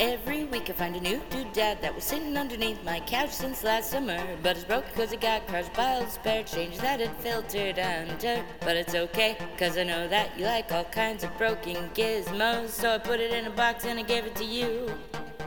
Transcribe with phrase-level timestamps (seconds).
[0.00, 3.90] Every week I find a new doodad that was sitting underneath my couch since last
[3.90, 4.18] summer.
[4.42, 7.78] But it's broke because it got crushed by all the spare change that it filtered
[7.78, 8.42] under.
[8.60, 12.70] But it's okay, cause I know that you like all kinds of broken gizmos.
[12.70, 14.90] So I put it in a box and I gave it to you.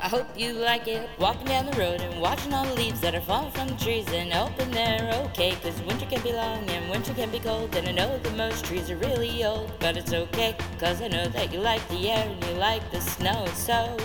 [0.00, 1.08] I hope you like it.
[1.20, 4.08] Walking down the road and watching all the leaves that are falling from the trees
[4.08, 5.54] and hoping they're okay.
[5.62, 7.76] Cause winter can be long and winter can be cold.
[7.76, 9.70] And I know that most trees are really old.
[9.78, 13.00] But it's okay, cause I know that you like the air and you like the
[13.00, 13.46] snow.
[13.54, 13.96] So,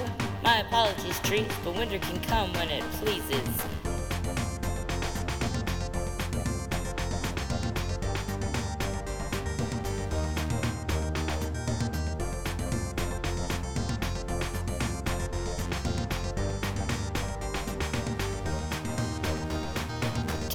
[0.45, 3.95] my apologies, trees, but winter can come when it pleases.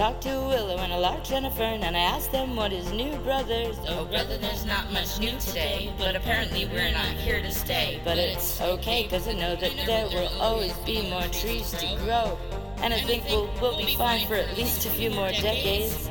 [0.01, 3.77] Talked to Willow and a large fern, and I asked them what is new, brothers.
[3.87, 8.01] Oh, brother, there's not much new today, but apparently we're not here to stay.
[8.03, 12.39] But it's okay, cause I know that there will always be more trees to grow.
[12.79, 16.09] And I think we'll, we'll be fine for at least a few more decades.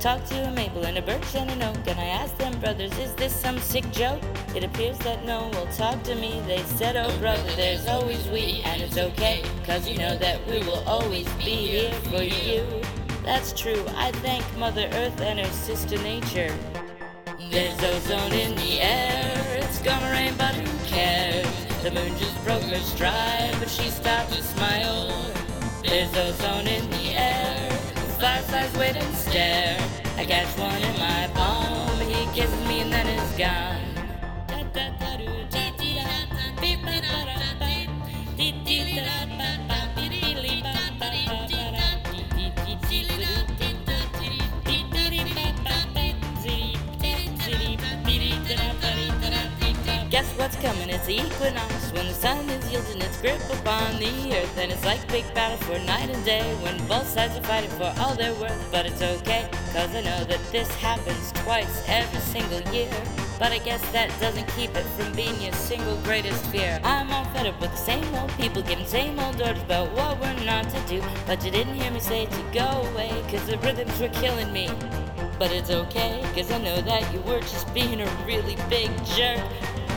[0.00, 2.96] Talked to a maple and a birch and an oak, and I asked them, brothers,
[2.98, 4.22] is this some sick joke?
[4.54, 6.40] It appears that no will talk to me.
[6.46, 10.60] They said, oh, brother, there's always we, and it's okay, cause you know that we
[10.60, 12.64] will always be here for you.
[13.26, 16.54] That's true, I thank Mother Earth and her sister Nature.
[17.50, 21.44] There's ozone in the air, it's gonna rain, but who cares?
[21.82, 25.08] The moon just broke her stride, but she stopped to smile.
[25.82, 27.68] There's ozone in the air,
[28.20, 29.76] fireflies wait and stare.
[30.16, 33.65] I catch one in my palm, he kisses me and then is gone.
[50.16, 50.88] Guess what's coming?
[50.88, 54.82] It's the equinox when the sun is yielding its grip upon the earth, and it's
[54.82, 58.32] like big battle for night and day when both sides are fighting for all their
[58.36, 58.56] worth.
[58.72, 62.90] But it's okay, cause I know that this happens twice every single year.
[63.38, 66.80] But I guess that doesn't keep it from being your single greatest fear.
[66.82, 70.18] I'm all fed up with the same old people giving same old orders about what
[70.18, 71.02] we're not to do.
[71.26, 74.70] But you didn't hear me say to go away, cause the rhythms were killing me.
[75.38, 79.44] But it's okay, cause I know that you were just being a really big jerk.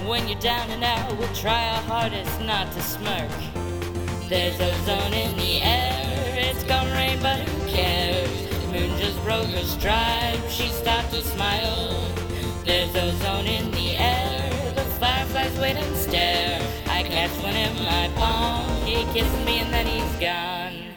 [0.10, 3.30] When you're down and out, we'll try our hardest not to smirk.
[4.28, 8.28] There's ozone in the air, it's gonna rain, but who cares?
[8.50, 12.12] The moon just broke her stride, she stopped to smile.
[12.66, 16.60] There's ozone in the air, the fireflies wait and stare.
[16.88, 20.89] I catch one in my palm, he kisses me and then he's gone.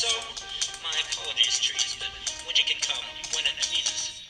[0.00, 0.08] So,
[0.82, 2.08] my apologies trees, but
[2.46, 4.22] winter can come when it pleases.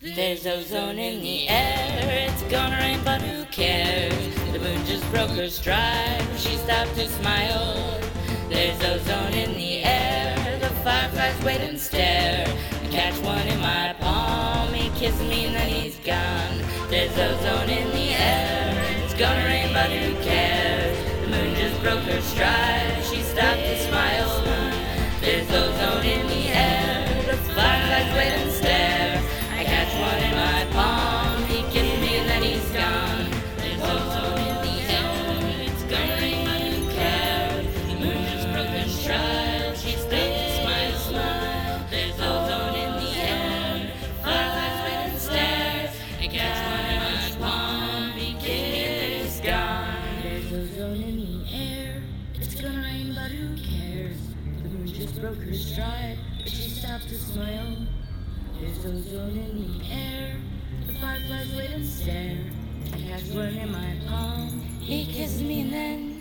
[0.00, 4.12] There's ozone in the air, it's gonna rain, but who cares?
[4.50, 8.00] The moon just broke her stride, she stopped to smile.
[8.48, 12.44] There's ozone in the air, the fireflies wait and stare.
[12.48, 16.58] I catch one in my palm, he kisses me and then he's gone.
[16.90, 20.98] There's ozone in the air, it's gonna rain, but who cares?
[21.22, 22.92] The moon just broke her stride,
[23.32, 24.51] stopped to smile.
[56.38, 57.76] But she stopped to smile.
[58.60, 60.36] There's ozone in the air.
[60.86, 62.38] The fireflies wait and stare.
[62.92, 64.60] I catch one in my palm.
[64.80, 66.11] He kisses me and then